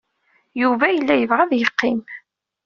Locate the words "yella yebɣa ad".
0.95-1.53